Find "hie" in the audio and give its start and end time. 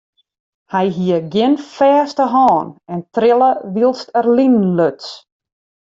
0.97-1.17